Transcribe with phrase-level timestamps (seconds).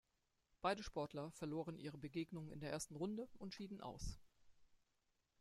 [0.63, 4.19] Beide Sportler verloren ihre Begegnungen in der ersten Runde und schieden aus.